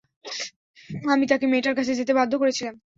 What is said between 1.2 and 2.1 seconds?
তাকে মেয়েটার কাছে